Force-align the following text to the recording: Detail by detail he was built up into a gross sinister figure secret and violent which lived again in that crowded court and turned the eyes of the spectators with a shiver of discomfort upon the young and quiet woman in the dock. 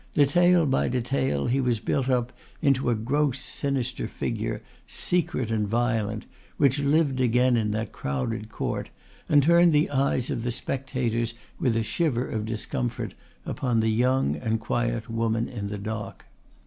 Detail 0.15 0.65
by 0.65 0.87
detail 0.89 1.45
he 1.45 1.61
was 1.61 1.79
built 1.79 2.09
up 2.09 2.33
into 2.59 2.89
a 2.89 2.95
gross 2.95 3.39
sinister 3.39 4.07
figure 4.07 4.63
secret 4.87 5.51
and 5.51 5.67
violent 5.67 6.25
which 6.57 6.79
lived 6.79 7.19
again 7.19 7.55
in 7.55 7.69
that 7.69 7.91
crowded 7.91 8.49
court 8.49 8.89
and 9.29 9.43
turned 9.43 9.73
the 9.73 9.91
eyes 9.91 10.31
of 10.31 10.41
the 10.41 10.51
spectators 10.51 11.35
with 11.59 11.75
a 11.75 11.83
shiver 11.83 12.25
of 12.27 12.45
discomfort 12.45 13.13
upon 13.45 13.79
the 13.79 13.89
young 13.91 14.35
and 14.35 14.59
quiet 14.59 15.07
woman 15.07 15.47
in 15.47 15.67
the 15.67 15.77
dock. 15.77 16.25